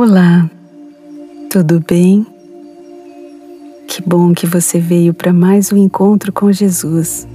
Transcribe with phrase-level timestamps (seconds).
[0.00, 0.48] Olá,
[1.50, 2.24] tudo bem?
[3.88, 7.26] Que bom que você veio para mais um encontro com Jesus.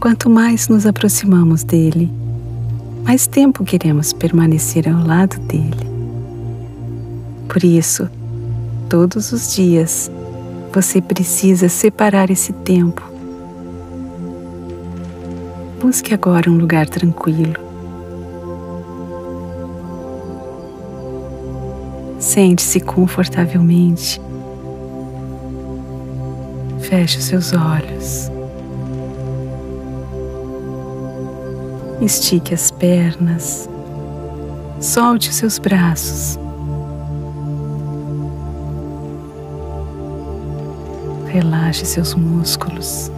[0.00, 2.12] Quanto mais nos aproximamos dele,
[3.04, 5.86] mais tempo queremos permanecer ao lado dele.
[7.48, 8.10] Por isso,
[8.88, 10.10] todos os dias,
[10.72, 13.08] você precisa separar esse tempo.
[15.80, 17.69] Busque agora um lugar tranquilo
[22.20, 24.20] Sente-se confortavelmente.
[26.80, 28.30] Feche os seus olhos.
[32.02, 33.68] Estique as pernas.
[34.80, 36.38] Solte os seus braços.
[41.26, 43.10] Relaxe seus músculos.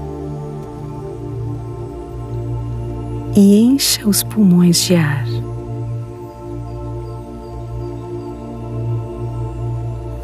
[3.35, 5.32] E encha os pulmões de ar.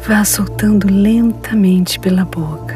[0.09, 2.75] Vá soltando lentamente pela boca.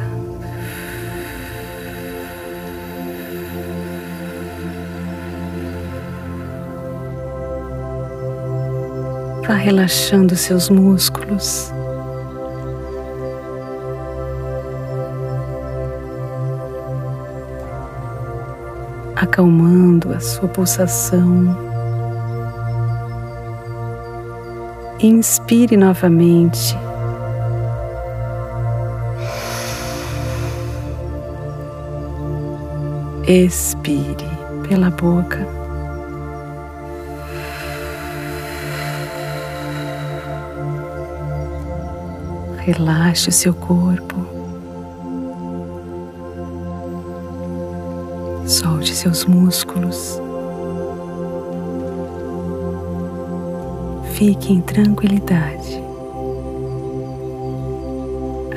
[9.48, 11.73] Vá relaxando seus músculos.
[19.16, 21.58] Acalmando a sua pulsação.
[25.00, 26.78] Inspire novamente.
[33.26, 34.18] Expire
[34.68, 35.48] pela boca.
[42.58, 44.18] Relaxe o seu corpo.
[48.46, 50.20] Solte seus músculos.
[54.16, 55.81] Fique em tranquilidade.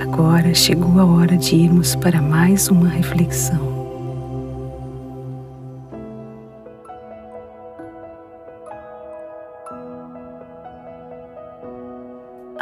[0.03, 3.76] Agora chegou a hora de irmos para mais uma reflexão.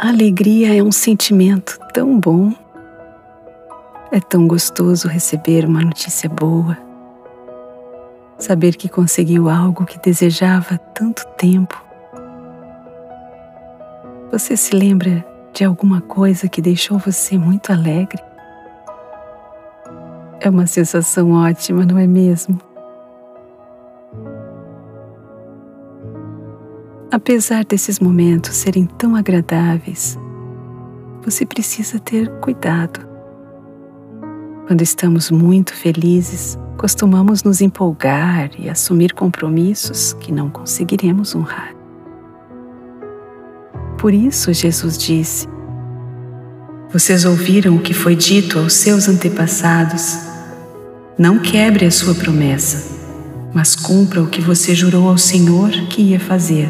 [0.09, 2.53] Alegria é um sentimento tão bom.
[4.11, 6.77] É tão gostoso receber uma notícia boa,
[8.37, 11.83] saber que conseguiu algo que desejava há tanto tempo.
[14.31, 18.21] Você se lembra de alguma coisa que deixou você muito alegre?
[20.39, 22.59] É uma sensação ótima, não é mesmo?
[27.15, 30.19] Apesar desses momentos serem tão agradáveis,
[31.23, 32.99] você precisa ter cuidado.
[34.67, 41.73] Quando estamos muito felizes, costumamos nos empolgar e assumir compromissos que não conseguiremos honrar.
[43.97, 45.47] Por isso, Jesus disse:
[46.91, 50.17] Vocês ouviram o que foi dito aos seus antepassados.
[51.17, 52.93] Não quebre a sua promessa,
[53.53, 56.69] mas cumpra o que você jurou ao Senhor que ia fazer.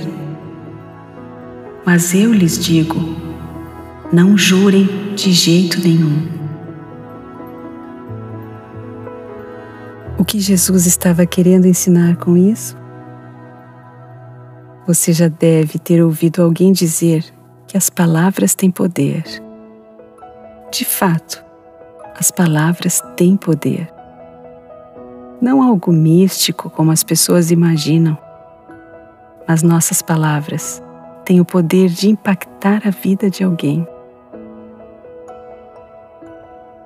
[1.85, 2.95] Mas eu lhes digo:
[4.11, 6.27] não jurem de jeito nenhum.
[10.17, 12.75] O que Jesus estava querendo ensinar com isso?
[14.87, 17.23] Você já deve ter ouvido alguém dizer
[17.67, 19.23] que as palavras têm poder.
[20.71, 21.43] De fato,
[22.17, 23.91] as palavras têm poder.
[25.39, 28.17] Não algo místico como as pessoas imaginam,
[29.47, 30.81] mas nossas palavras
[31.25, 33.85] tem o poder de impactar a vida de alguém.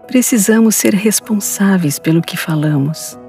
[0.08, 3.20] Precisamos ser responsáveis pelo que falamos.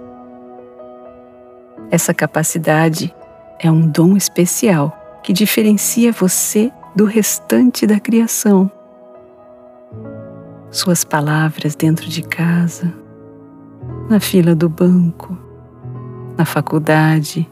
[1.91, 3.15] Essa capacidade
[3.59, 8.71] é um dom especial que diferencia você do restante da criação.
[10.71, 12.95] Suas palavras dentro de casa,
[14.09, 15.37] na fila do banco,
[16.39, 17.51] na faculdade,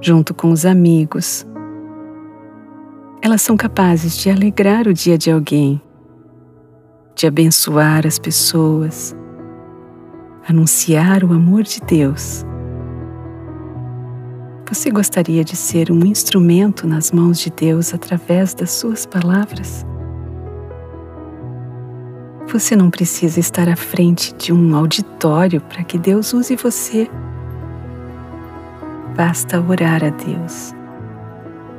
[0.00, 1.46] junto com os amigos,
[3.24, 5.80] elas são capazes de alegrar o dia de alguém,
[7.16, 9.16] de abençoar as pessoas,
[10.46, 12.44] anunciar o amor de Deus.
[14.68, 19.86] Você gostaria de ser um instrumento nas mãos de Deus através das suas palavras?
[22.52, 27.08] Você não precisa estar à frente de um auditório para que Deus use você.
[29.16, 30.74] Basta orar a Deus,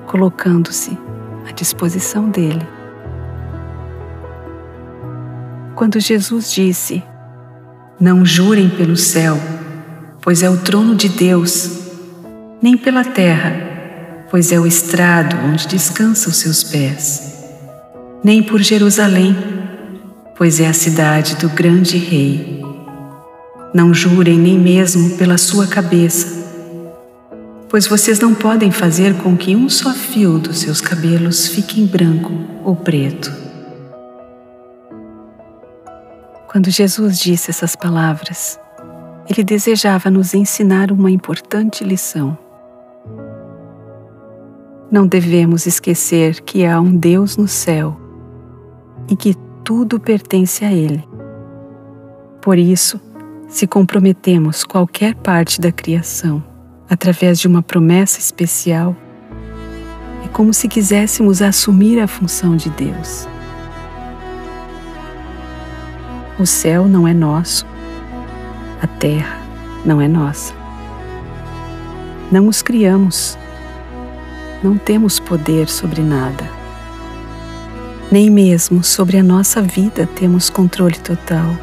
[0.08, 0.98] colocando-se
[1.48, 2.66] à disposição dele.
[5.76, 7.04] Quando Jesus disse:
[8.00, 9.38] Não jurem pelo céu,
[10.22, 11.70] pois é o trono de Deus,
[12.62, 17.46] nem pela terra, pois é o estrado onde descansam seus pés,
[18.24, 19.36] nem por Jerusalém,
[20.38, 22.64] pois é a cidade do grande rei.
[23.74, 26.45] Não jurem nem mesmo pela sua cabeça,
[27.76, 31.86] pois vocês não podem fazer com que um só fio dos seus cabelos fique em
[31.86, 32.32] branco
[32.64, 33.30] ou preto.
[36.48, 38.58] Quando Jesus disse essas palavras,
[39.30, 42.38] ele desejava nos ensinar uma importante lição.
[44.90, 48.00] Não devemos esquecer que há um Deus no céu
[49.10, 49.36] e que
[49.66, 51.06] tudo pertence a Ele.
[52.42, 53.02] Por isso,
[53.50, 56.55] se comprometemos qualquer parte da criação
[56.90, 58.96] através de uma promessa especial,
[60.24, 63.28] é como se quiséssemos assumir a função de Deus.
[66.38, 67.66] O céu não é nosso,
[68.82, 69.40] a terra
[69.86, 70.54] não é nossa.
[72.32, 73.38] Não os criamos,
[74.64, 76.50] não temos poder sobre nada.
[78.12, 81.56] Nem mesmo sobre a nossa vida temos controle total.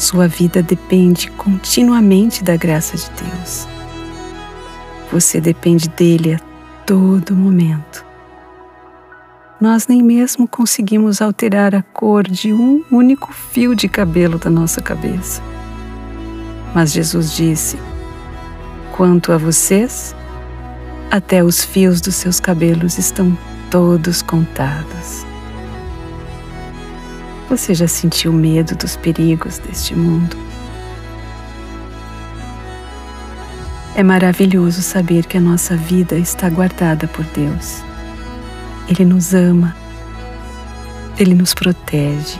[0.00, 3.68] Sua vida depende continuamente da graça de Deus.
[5.12, 6.38] Você depende dele a
[6.86, 8.02] todo momento.
[9.60, 14.80] Nós nem mesmo conseguimos alterar a cor de um único fio de cabelo da nossa
[14.80, 15.42] cabeça.
[16.74, 17.76] Mas Jesus disse:
[18.96, 20.16] Quanto a vocês,
[21.10, 23.36] até os fios dos seus cabelos estão
[23.70, 25.29] todos contados.
[27.50, 30.36] Você já sentiu medo dos perigos deste mundo?
[33.96, 37.82] É maravilhoso saber que a nossa vida está guardada por Deus.
[38.88, 39.74] Ele nos ama,
[41.18, 42.38] Ele nos protege.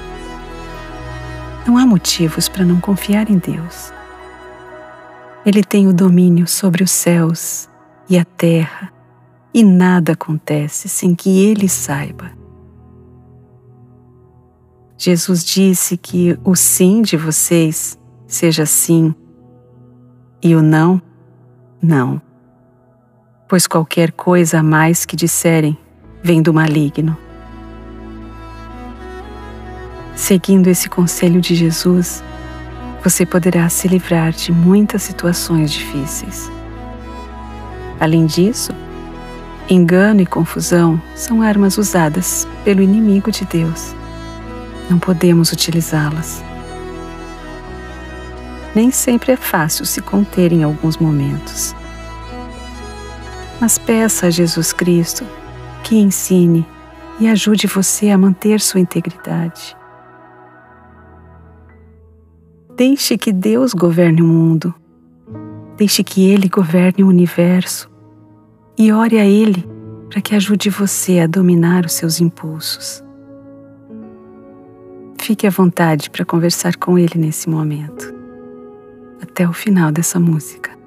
[1.66, 3.92] Não há motivos para não confiar em Deus.
[5.44, 7.68] Ele tem o domínio sobre os céus
[8.08, 8.92] e a terra,
[9.52, 12.39] e nada acontece sem que ele saiba.
[15.02, 19.14] Jesus disse que o sim de vocês seja sim
[20.42, 21.00] e o não,
[21.82, 22.20] não.
[23.48, 25.74] Pois qualquer coisa a mais que disserem
[26.22, 27.16] vem do maligno.
[30.14, 32.22] Seguindo esse conselho de Jesus,
[33.02, 36.52] você poderá se livrar de muitas situações difíceis.
[37.98, 38.72] Além disso,
[39.66, 43.98] engano e confusão são armas usadas pelo inimigo de Deus.
[44.90, 46.42] Não podemos utilizá-las.
[48.74, 51.76] Nem sempre é fácil se conter em alguns momentos.
[53.60, 55.24] Mas peça a Jesus Cristo
[55.84, 56.66] que ensine
[57.20, 59.76] e ajude você a manter sua integridade.
[62.76, 64.74] Deixe que Deus governe o mundo.
[65.76, 67.88] Deixe que Ele governe o universo
[68.76, 69.68] e ore a Ele
[70.08, 73.04] para que ajude você a dominar os seus impulsos.
[75.20, 78.12] Fique à vontade para conversar com Ele nesse momento,
[79.22, 80.79] até o final dessa música.